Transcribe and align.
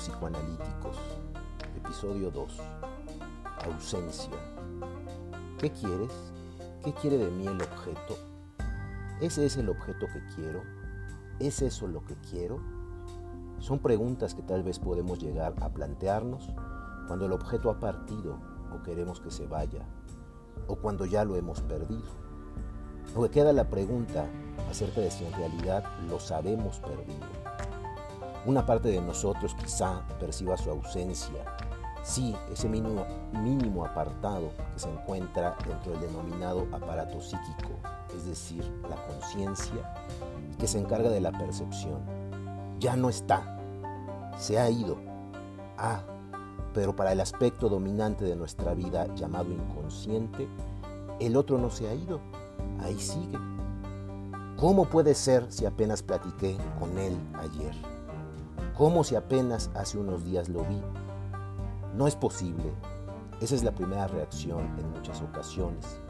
Psicoanalíticos, 0.00 0.96
episodio 1.76 2.30
2. 2.30 2.58
Ausencia. 3.66 4.32
¿Qué 5.58 5.70
quieres? 5.70 6.10
¿Qué 6.82 6.94
quiere 6.94 7.18
de 7.18 7.30
mí 7.30 7.46
el 7.46 7.60
objeto? 7.60 8.16
¿Ese 9.20 9.44
es 9.44 9.58
el 9.58 9.68
objeto 9.68 10.06
que 10.06 10.24
quiero? 10.34 10.62
¿Es 11.38 11.60
eso 11.60 11.86
lo 11.86 12.02
que 12.06 12.16
quiero? 12.30 12.60
Son 13.58 13.78
preguntas 13.78 14.34
que 14.34 14.40
tal 14.40 14.62
vez 14.62 14.78
podemos 14.78 15.18
llegar 15.18 15.54
a 15.60 15.68
plantearnos 15.68 16.48
cuando 17.06 17.26
el 17.26 17.32
objeto 17.32 17.68
ha 17.68 17.78
partido 17.78 18.38
o 18.74 18.82
queremos 18.82 19.20
que 19.20 19.30
se 19.30 19.46
vaya, 19.46 19.84
o 20.66 20.76
cuando 20.76 21.04
ya 21.04 21.26
lo 21.26 21.36
hemos 21.36 21.60
perdido. 21.60 22.08
O 23.14 23.28
queda 23.28 23.52
la 23.52 23.68
pregunta 23.68 24.24
acerca 24.70 25.02
de 25.02 25.10
si 25.10 25.26
en 25.26 25.34
realidad 25.34 25.84
lo 26.08 26.18
sabemos 26.18 26.78
perdido. 26.78 27.49
Una 28.46 28.64
parte 28.64 28.88
de 28.88 29.02
nosotros 29.02 29.54
quizá 29.54 30.02
perciba 30.18 30.56
su 30.56 30.70
ausencia, 30.70 31.44
sí, 32.02 32.34
ese 32.50 32.68
mínimo, 32.68 33.84
apartado 33.84 34.50
que 34.72 34.80
se 34.80 34.90
encuentra 34.90 35.56
dentro 35.66 35.92
del 35.92 36.08
denominado 36.08 36.66
aparato 36.72 37.20
psíquico, 37.20 37.78
es 38.16 38.26
decir, 38.26 38.64
la 38.88 38.96
conciencia, 39.06 39.94
que 40.58 40.66
se 40.66 40.78
encarga 40.78 41.10
de 41.10 41.20
la 41.20 41.32
percepción. 41.32 42.00
Ya 42.78 42.96
no 42.96 43.10
está, 43.10 43.58
se 44.38 44.58
ha 44.58 44.70
ido. 44.70 44.96
Ah, 45.76 46.00
pero 46.72 46.96
para 46.96 47.12
el 47.12 47.20
aspecto 47.20 47.68
dominante 47.68 48.24
de 48.24 48.36
nuestra 48.36 48.72
vida 48.72 49.06
llamado 49.14 49.52
inconsciente, 49.52 50.48
el 51.18 51.36
otro 51.36 51.58
no 51.58 51.68
se 51.68 51.88
ha 51.88 51.94
ido, 51.94 52.20
ahí 52.80 52.98
sigue. 52.98 53.38
¿Cómo 54.56 54.86
puede 54.86 55.14
ser 55.14 55.50
si 55.52 55.66
apenas 55.66 56.02
platiqué 56.02 56.56
con 56.78 56.96
él 56.98 57.16
ayer? 57.38 57.89
Como 58.76 59.04
si 59.04 59.14
apenas 59.14 59.70
hace 59.74 59.98
unos 59.98 60.24
días 60.24 60.48
lo 60.48 60.64
vi. 60.64 60.80
No 61.94 62.06
es 62.06 62.16
posible. 62.16 62.72
Esa 63.40 63.54
es 63.54 63.64
la 63.64 63.74
primera 63.74 64.06
reacción 64.06 64.78
en 64.78 64.90
muchas 64.90 65.22
ocasiones. 65.22 66.00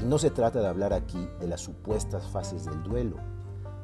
Y 0.00 0.04
no 0.04 0.18
se 0.18 0.30
trata 0.30 0.60
de 0.60 0.68
hablar 0.68 0.92
aquí 0.92 1.28
de 1.40 1.46
las 1.46 1.60
supuestas 1.60 2.26
fases 2.28 2.64
del 2.64 2.82
duelo, 2.82 3.16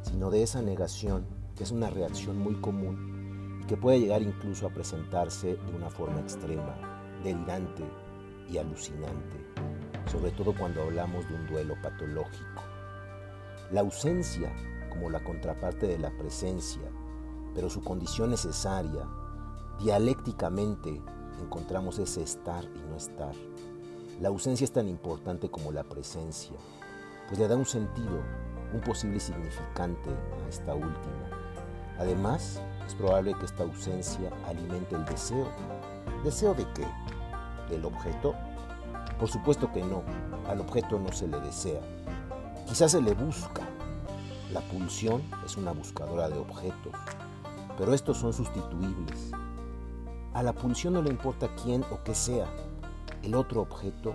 sino 0.02 0.30
de 0.30 0.42
esa 0.42 0.62
negación 0.62 1.27
que 1.55 1.64
es 1.64 1.70
una 1.70 1.91
reacción 1.91 2.39
muy 2.39 2.55
común 2.61 3.61
y 3.62 3.66
que 3.66 3.77
puede 3.77 4.00
llegar 4.00 4.22
incluso 4.22 4.66
a 4.66 4.70
presentarse 4.70 5.56
de 5.56 5.77
una 5.77 5.91
forma 5.91 6.20
extrema, 6.20 6.77
delirante 7.22 7.84
y 8.48 8.58
alucinante, 8.58 9.36
sobre 10.11 10.30
todo 10.30 10.55
cuando 10.56 10.83
hablamos 10.83 11.28
de 11.28 11.34
un 11.34 11.46
duelo 11.46 11.74
patológico. 11.83 12.62
La 13.70 13.80
ausencia, 13.80 14.50
como 14.89 15.11
la 15.11 15.22
contraparte 15.22 15.86
de 15.86 15.98
la 15.98 16.11
presencia, 16.16 16.89
pero 17.59 17.69
su 17.69 17.83
condición 17.83 18.31
necesaria, 18.31 19.05
dialécticamente 19.81 21.03
encontramos 21.42 21.98
ese 21.98 22.23
estar 22.23 22.62
y 22.62 22.89
no 22.89 22.95
estar. 22.95 23.33
La 24.20 24.28
ausencia 24.28 24.64
es 24.64 24.70
tan 24.70 24.87
importante 24.87 25.51
como 25.51 25.73
la 25.73 25.83
presencia, 25.83 26.56
pues 27.27 27.41
le 27.41 27.48
da 27.48 27.56
un 27.56 27.67
sentido, 27.67 28.23
un 28.73 28.81
posible 28.81 29.19
significante 29.19 30.09
a 30.09 30.48
esta 30.48 30.73
última. 30.73 31.31
Además, 31.98 32.62
es 32.86 32.95
probable 32.95 33.34
que 33.34 33.47
esta 33.47 33.64
ausencia 33.64 34.31
alimente 34.47 34.95
el 34.95 35.05
deseo. 35.06 35.48
¿Deseo 36.23 36.55
de 36.55 36.64
qué? 36.75 36.86
¿Del 37.70 37.84
objeto? 37.86 38.36
Por 39.19 39.29
supuesto 39.29 39.73
que 39.73 39.83
no, 39.83 40.05
al 40.47 40.61
objeto 40.61 41.01
no 41.01 41.11
se 41.11 41.27
le 41.27 41.41
desea. 41.41 41.81
Quizás 42.69 42.92
se 42.92 43.03
le 43.03 43.14
busca. 43.14 43.62
La 44.53 44.61
pulsión 44.61 45.23
es 45.45 45.56
una 45.56 45.73
buscadora 45.73 46.29
de 46.29 46.39
objetos 46.39 46.92
pero 47.79 47.95
estos 47.95 48.19
son 48.19 48.33
sustituibles. 48.33 49.31
A 50.35 50.42
la 50.42 50.52
pulsión 50.52 50.95
no 50.95 51.02
le 51.02 51.11
importa 51.11 51.48
quién 51.63 51.85
o 51.92 52.02
qué 52.02 52.14
sea. 52.14 52.47
El 53.23 53.36
otro 53.36 53.63
objeto, 53.63 54.14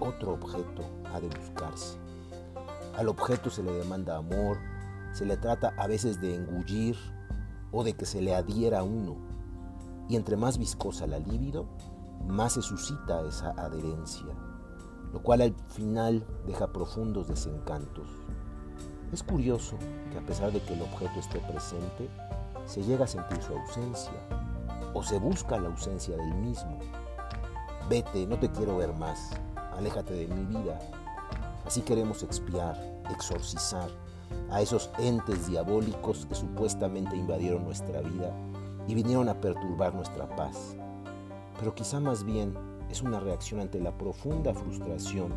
otro 0.00 0.32
objeto 0.34 0.82
ha 1.14 1.20
de 1.20 1.28
buscarse. 1.28 1.96
Al 2.96 3.08
objeto 3.08 3.48
se 3.48 3.62
le 3.62 3.72
demanda 3.72 4.16
amor, 4.16 4.58
se 5.12 5.24
le 5.24 5.36
trata 5.36 5.72
a 5.78 5.86
veces 5.86 6.20
de 6.20 6.34
engullir 6.34 6.96
o 7.70 7.84
de 7.84 7.94
que 7.94 8.04
se 8.04 8.20
le 8.20 8.34
adhiera 8.34 8.80
a 8.80 8.82
uno. 8.82 9.16
Y 10.08 10.16
entre 10.16 10.36
más 10.36 10.58
viscosa 10.58 11.06
la 11.06 11.20
libido, 11.20 11.66
más 12.26 12.54
se 12.54 12.62
suscita 12.62 13.26
esa 13.26 13.50
adherencia, 13.50 14.34
lo 15.12 15.22
cual 15.22 15.40
al 15.40 15.54
final 15.68 16.26
deja 16.46 16.72
profundos 16.72 17.28
desencantos. 17.28 18.08
Es 19.12 19.22
curioso 19.22 19.76
que 20.10 20.18
a 20.18 20.22
pesar 20.22 20.50
de 20.52 20.60
que 20.60 20.72
el 20.72 20.80
objeto 20.80 21.20
esté 21.20 21.38
presente, 21.40 22.08
se 22.64 22.82
llega 22.82 23.04
a 23.04 23.08
sentir 23.08 23.42
su 23.42 23.52
ausencia 23.52 24.12
o 24.94 25.02
se 25.02 25.18
busca 25.18 25.58
la 25.58 25.68
ausencia 25.68 26.16
del 26.16 26.34
mismo. 26.34 26.78
Vete, 27.90 28.26
no 28.26 28.38
te 28.38 28.50
quiero 28.50 28.78
ver 28.78 28.94
más, 28.94 29.30
aléjate 29.76 30.14
de 30.14 30.28
mi 30.28 30.44
vida. 30.46 30.78
Así 31.66 31.82
queremos 31.82 32.22
expiar, 32.22 32.74
exorcizar 33.10 33.90
a 34.50 34.62
esos 34.62 34.90
entes 34.98 35.46
diabólicos 35.46 36.24
que 36.24 36.34
supuestamente 36.34 37.14
invadieron 37.14 37.64
nuestra 37.64 38.00
vida 38.00 38.34
y 38.88 38.94
vinieron 38.94 39.28
a 39.28 39.38
perturbar 39.38 39.94
nuestra 39.94 40.26
paz. 40.36 40.74
Pero 41.58 41.74
quizá 41.74 42.00
más 42.00 42.24
bien 42.24 42.54
es 42.88 43.02
una 43.02 43.20
reacción 43.20 43.60
ante 43.60 43.78
la 43.78 43.92
profunda 43.92 44.54
frustración 44.54 45.32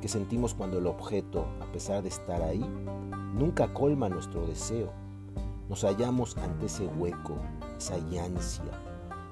que 0.00 0.08
sentimos 0.08 0.54
cuando 0.54 0.78
el 0.78 0.86
objeto, 0.86 1.46
a 1.60 1.72
pesar 1.72 2.02
de 2.02 2.08
estar 2.08 2.42
ahí, 2.42 2.64
nunca 3.34 3.72
colma 3.72 4.08
nuestro 4.08 4.46
deseo. 4.46 4.92
Nos 5.68 5.82
hallamos 5.82 6.36
ante 6.38 6.66
ese 6.66 6.86
hueco, 6.86 7.36
esa 7.76 7.96
ansia, 7.96 8.64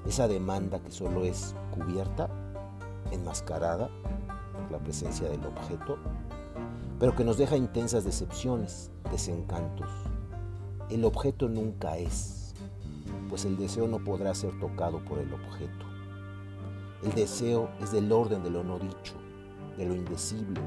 esa 0.05 0.27
demanda 0.27 0.79
que 0.79 0.91
solo 0.91 1.23
es 1.23 1.55
cubierta, 1.71 2.29
enmascarada 3.11 3.89
por 4.53 4.71
la 4.71 4.79
presencia 4.79 5.29
del 5.29 5.45
objeto, 5.45 5.97
pero 6.99 7.15
que 7.15 7.23
nos 7.23 7.37
deja 7.37 7.57
intensas 7.57 8.03
decepciones, 8.03 8.91
desencantos. 9.11 9.89
El 10.89 11.05
objeto 11.05 11.47
nunca 11.47 11.97
es, 11.97 12.53
pues 13.29 13.45
el 13.45 13.57
deseo 13.57 13.87
no 13.87 14.03
podrá 14.03 14.33
ser 14.35 14.57
tocado 14.59 15.03
por 15.05 15.19
el 15.19 15.33
objeto. 15.33 15.85
El 17.03 17.13
deseo 17.13 17.69
es 17.81 17.91
del 17.91 18.11
orden 18.11 18.43
de 18.43 18.49
lo 18.49 18.63
no 18.63 18.79
dicho, 18.79 19.13
de 19.77 19.85
lo 19.85 19.95
indecible, 19.95 20.59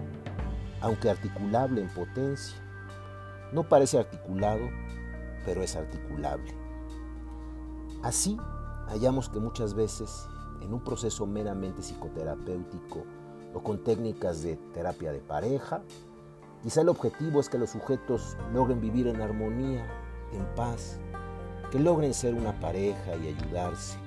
aunque 0.80 1.10
articulable 1.10 1.82
en 1.82 1.88
potencia. 1.88 2.56
No 3.52 3.68
parece 3.68 3.98
articulado, 3.98 4.68
pero 5.44 5.62
es 5.62 5.76
articulable. 5.76 6.54
Así, 8.02 8.36
hallamos 8.88 9.28
que 9.28 9.40
muchas 9.40 9.74
veces, 9.74 10.26
en 10.62 10.72
un 10.72 10.82
proceso 10.82 11.26
meramente 11.26 11.82
psicoterapéutico 11.82 13.04
o 13.52 13.62
con 13.62 13.82
técnicas 13.82 14.42
de 14.42 14.56
terapia 14.72 15.12
de 15.12 15.20
pareja, 15.20 15.82
quizá 16.62 16.82
el 16.82 16.88
objetivo 16.88 17.40
es 17.40 17.48
que 17.48 17.58
los 17.58 17.70
sujetos 17.70 18.36
logren 18.52 18.80
vivir 18.80 19.08
en 19.08 19.20
armonía, 19.20 19.84
en 20.32 20.46
paz, 20.54 21.00
que 21.72 21.80
logren 21.80 22.14
ser 22.14 22.34
una 22.34 22.58
pareja 22.60 23.16
y 23.16 23.28
ayudarse. 23.28 23.98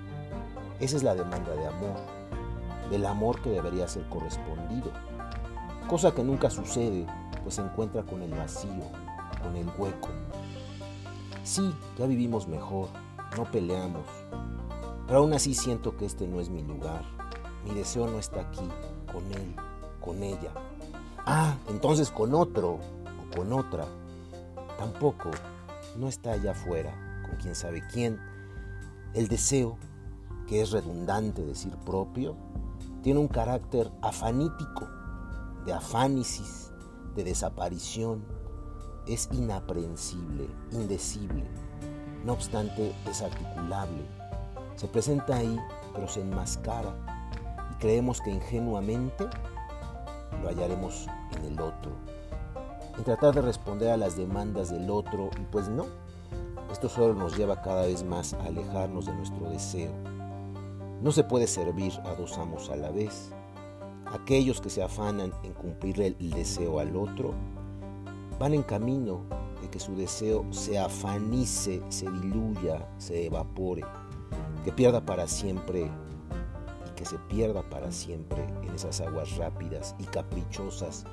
Esa 0.79 0.97
es 0.97 1.03
la 1.03 1.15
demanda 1.15 1.51
de 1.53 1.67
amor 1.67 2.22
del 2.89 3.05
amor 3.05 3.41
que 3.41 3.49
debería 3.49 3.87
ser 3.87 4.07
correspondido, 4.09 4.91
cosa 5.87 6.13
que 6.13 6.23
nunca 6.23 6.49
sucede, 6.49 7.05
pues 7.43 7.55
se 7.55 7.61
encuentra 7.61 8.03
con 8.03 8.21
el 8.21 8.31
vacío, 8.31 8.83
con 9.41 9.55
el 9.55 9.67
hueco. 9.77 10.09
Sí, 11.43 11.73
ya 11.97 12.05
vivimos 12.05 12.47
mejor, 12.47 12.89
no 13.37 13.45
peleamos, 13.45 14.05
pero 15.07 15.19
aún 15.19 15.33
así 15.33 15.53
siento 15.53 15.97
que 15.97 16.05
este 16.05 16.27
no 16.27 16.39
es 16.39 16.49
mi 16.49 16.63
lugar, 16.63 17.03
mi 17.65 17.73
deseo 17.73 18.07
no 18.07 18.19
está 18.19 18.41
aquí, 18.41 18.67
con 19.11 19.23
él, 19.31 19.55
con 19.99 20.23
ella. 20.23 20.51
Ah, 21.25 21.55
entonces 21.69 22.09
con 22.09 22.33
otro 22.33 22.71
o 22.73 23.35
con 23.35 23.53
otra. 23.53 23.85
Tampoco, 24.77 25.31
no 25.97 26.07
está 26.07 26.31
allá 26.33 26.51
afuera, 26.51 27.21
con 27.25 27.37
quién 27.37 27.55
sabe 27.55 27.83
quién. 27.91 28.19
El 29.13 29.27
deseo, 29.27 29.77
que 30.47 30.61
es 30.61 30.71
redundante 30.71 31.45
decir 31.45 31.75
propio, 31.85 32.35
tiene 33.03 33.19
un 33.19 33.27
carácter 33.27 33.91
afanítico, 34.01 34.87
de 35.65 35.73
afánisis, 35.73 36.71
de 37.15 37.25
desaparición. 37.25 38.23
Es 39.05 39.27
inaprehensible, 39.33 40.47
indecible. 40.71 41.43
No 42.23 42.31
obstante, 42.31 42.95
es 43.05 43.21
articulable. 43.21 44.05
Se 44.77 44.87
presenta 44.87 45.35
ahí, 45.35 45.59
pero 45.93 46.07
se 46.07 46.21
enmascara 46.21 46.95
y 47.71 47.75
creemos 47.75 48.21
que 48.21 48.31
ingenuamente 48.31 49.27
lo 50.41 50.47
hallaremos 50.47 51.07
en 51.35 51.45
el 51.45 51.59
otro. 51.59 51.91
En 52.97 53.03
tratar 53.03 53.35
de 53.35 53.41
responder 53.41 53.89
a 53.89 53.97
las 53.97 54.15
demandas 54.15 54.69
del 54.69 54.89
otro, 54.89 55.29
y 55.41 55.43
pues 55.51 55.67
no, 55.67 55.87
esto 56.71 56.87
solo 56.87 57.13
nos 57.13 57.35
lleva 57.35 57.61
cada 57.61 57.81
vez 57.81 58.01
más 58.05 58.33
a 58.33 58.45
alejarnos 58.45 59.07
de 59.07 59.13
nuestro 59.13 59.49
deseo 59.49 59.91
no 61.03 61.11
se 61.11 61.25
puede 61.25 61.47
servir 61.47 61.91
a 62.05 62.15
dos 62.15 62.37
amos 62.37 62.69
a 62.69 62.77
la 62.77 62.89
vez. 62.89 63.33
Aquellos 64.05 64.61
que 64.61 64.69
se 64.69 64.81
afanan 64.81 65.33
en 65.43 65.51
cumplirle 65.51 66.15
el 66.17 66.29
deseo 66.29 66.79
al 66.79 66.95
otro 66.95 67.33
van 68.39 68.53
en 68.53 68.63
camino 68.63 69.19
de 69.61 69.69
que 69.69 69.81
su 69.81 69.97
deseo 69.97 70.45
se 70.51 70.79
afanice, 70.79 71.81
se 71.89 72.09
diluya, 72.09 72.87
se 72.97 73.25
evapore, 73.25 73.83
que 74.63 74.71
pierda 74.71 75.05
para 75.05 75.27
siempre 75.27 75.91
y 76.89 76.95
que 76.95 77.03
se 77.03 77.17
pierda 77.27 77.69
para 77.69 77.91
siempre 77.91 78.41
en 78.61 78.73
esas 78.73 79.01
aguas 79.01 79.35
rápidas 79.35 79.95
y 79.99 80.05
caprichosas 80.05 81.03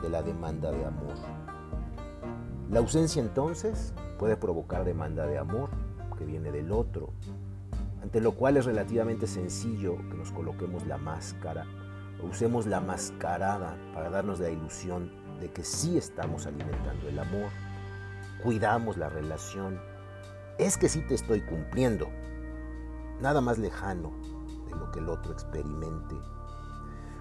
de 0.00 0.08
la 0.08 0.22
demanda 0.22 0.70
de 0.70 0.86
amor. 0.86 1.14
La 2.70 2.78
ausencia 2.78 3.20
entonces 3.20 3.92
puede 4.18 4.38
provocar 4.38 4.86
demanda 4.86 5.26
de 5.26 5.36
amor 5.36 5.68
que 6.16 6.24
viene 6.24 6.50
del 6.50 6.72
otro, 6.72 7.10
ante 8.04 8.20
lo 8.20 8.32
cual 8.32 8.58
es 8.58 8.66
relativamente 8.66 9.26
sencillo 9.26 9.96
que 10.10 10.14
nos 10.18 10.30
coloquemos 10.30 10.86
la 10.86 10.98
máscara 10.98 11.64
o 12.22 12.26
usemos 12.26 12.66
la 12.66 12.78
mascarada 12.78 13.78
para 13.94 14.10
darnos 14.10 14.40
la 14.40 14.50
ilusión 14.50 15.10
de 15.40 15.50
que 15.50 15.64
sí 15.64 15.96
estamos 15.96 16.46
alimentando 16.46 17.08
el 17.08 17.18
amor, 17.18 17.48
cuidamos 18.42 18.98
la 18.98 19.08
relación, 19.08 19.80
es 20.58 20.76
que 20.76 20.90
sí 20.90 21.00
te 21.00 21.14
estoy 21.14 21.40
cumpliendo, 21.40 22.10
nada 23.22 23.40
más 23.40 23.56
lejano 23.56 24.12
de 24.68 24.76
lo 24.76 24.92
que 24.92 24.98
el 24.98 25.08
otro 25.08 25.32
experimente, 25.32 26.14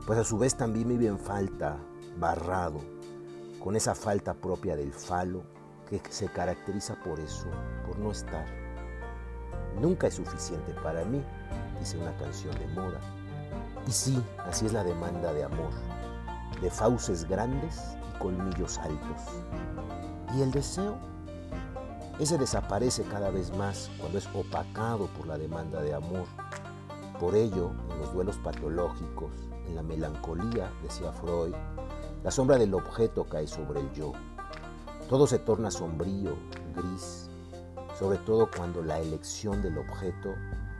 pues 0.05 0.19
a 0.19 0.25
su 0.25 0.37
vez 0.37 0.57
también 0.57 0.89
vive 0.89 1.07
en 1.07 1.17
falta, 1.17 1.77
barrado, 2.19 2.81
con 3.63 3.77
esa 3.77 3.95
falta 3.95 4.33
propia 4.33 4.75
del 4.75 4.91
falo 4.91 5.43
que 5.89 6.01
se 6.09 6.27
caracteriza 6.27 7.01
por 7.01 7.21
eso, 7.21 7.47
por 7.87 7.97
no 7.99 8.11
estar. 8.11 8.62
Nunca 9.79 10.07
es 10.07 10.15
suficiente 10.15 10.73
para 10.83 11.03
mí, 11.05 11.21
dice 11.79 11.97
una 11.97 12.15
canción 12.17 12.53
de 12.57 12.67
moda. 12.67 12.99
Y 13.87 13.91
sí, 13.91 14.23
así 14.45 14.65
es 14.65 14.73
la 14.73 14.83
demanda 14.83 15.33
de 15.33 15.43
amor, 15.43 15.71
de 16.61 16.69
fauces 16.69 17.27
grandes 17.27 17.81
y 18.09 18.19
colmillos 18.19 18.77
altos. 18.77 19.21
¿Y 20.35 20.41
el 20.41 20.51
deseo? 20.51 20.95
Ese 22.19 22.37
desaparece 22.37 23.03
cada 23.03 23.31
vez 23.31 23.55
más 23.57 23.89
cuando 23.99 24.17
es 24.19 24.27
opacado 24.33 25.07
por 25.07 25.27
la 25.27 25.37
demanda 25.37 25.81
de 25.81 25.93
amor. 25.93 26.25
Por 27.19 27.35
ello, 27.35 27.71
en 27.91 27.99
los 27.99 28.13
duelos 28.13 28.37
patológicos, 28.37 29.31
en 29.67 29.75
la 29.75 29.83
melancolía, 29.83 30.71
decía 30.83 31.11
Freud, 31.11 31.53
la 32.23 32.31
sombra 32.31 32.57
del 32.57 32.73
objeto 32.73 33.25
cae 33.25 33.47
sobre 33.47 33.79
el 33.81 33.91
yo. 33.93 34.13
Todo 35.09 35.27
se 35.27 35.39
torna 35.39 35.71
sombrío, 35.71 36.35
gris, 36.75 37.29
sobre 37.97 38.17
todo 38.19 38.49
cuando 38.55 38.81
la 38.81 38.99
elección 38.99 39.61
del 39.61 39.77
objeto 39.77 40.33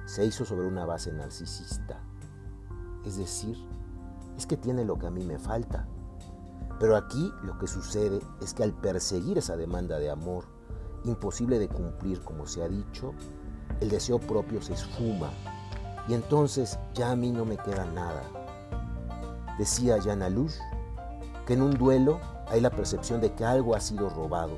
se 0.06 0.26
hizo 0.26 0.46
sobre 0.46 0.68
una 0.68 0.86
base 0.86 1.12
narcisista. 1.12 2.00
Es 3.06 3.18
decir, 3.18 3.58
es 4.38 4.46
que 4.46 4.58
tiene 4.58 4.86
lo 4.86 4.98
que 4.98 5.08
a 5.08 5.12
mí 5.12 5.24
me 5.24 5.40
falta. 5.40 5.88
Pero 6.80 6.98
aquí 6.98 7.32
lo 7.44 7.58
que 7.58 7.68
sucede 7.68 8.20
es 8.42 8.54
que 8.54 8.64
al 8.64 8.74
perseguir 8.74 9.38
esa 9.38 9.56
demanda 9.56 10.00
de 10.00 10.10
amor, 10.10 10.46
imposible 11.06 11.60
de 11.60 11.70
cumplir 11.70 12.22
como 12.22 12.48
se 12.48 12.64
ha 12.64 12.68
dicho, 12.68 13.14
el 13.80 13.90
deseo 13.90 14.20
propio 14.20 14.62
se 14.62 14.74
esfuma 14.74 15.30
y 16.08 16.14
entonces 16.14 16.78
ya 16.94 17.12
a 17.12 17.16
mí 17.16 17.32
no 17.32 17.46
me 17.46 17.58
queda 17.58 17.86
nada. 17.86 18.24
Decía 19.58 20.02
Jan 20.02 20.24
Alush 20.24 20.56
que 21.46 21.54
en 21.54 21.62
un 21.62 21.78
duelo 21.78 22.20
hay 22.48 22.62
la 22.62 22.70
percepción 22.70 23.22
de 23.22 23.34
que 23.34 23.46
algo 23.46 23.76
ha 23.76 23.80
sido 23.80 24.10
robado. 24.10 24.58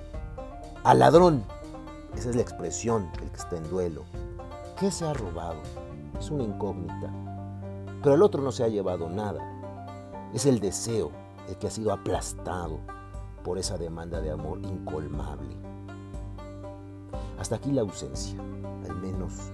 ¡Al 0.83 0.99
ladrón! 0.99 1.43
Esa 2.15 2.29
es 2.29 2.35
la 2.35 2.41
expresión 2.41 3.11
del 3.19 3.29
que 3.29 3.37
está 3.37 3.57
en 3.57 3.69
duelo. 3.69 4.03
¿Qué 4.79 4.89
se 4.91 5.05
ha 5.05 5.13
robado? 5.13 5.61
Es 6.19 6.31
una 6.31 6.43
incógnita. 6.43 7.11
Pero 8.01 8.15
el 8.15 8.21
otro 8.21 8.41
no 8.41 8.51
se 8.51 8.63
ha 8.63 8.67
llevado 8.67 9.09
nada. 9.09 9.41
Es 10.33 10.45
el 10.45 10.59
deseo 10.59 11.11
el 11.47 11.57
que 11.57 11.67
ha 11.67 11.71
sido 11.71 11.91
aplastado 11.91 12.79
por 13.43 13.57
esa 13.57 13.77
demanda 13.77 14.21
de 14.21 14.31
amor 14.31 14.59
incolmable. 14.63 15.55
Hasta 17.37 17.55
aquí 17.57 17.71
la 17.71 17.81
ausencia, 17.81 18.39
al 18.89 18.95
menos. 18.95 19.51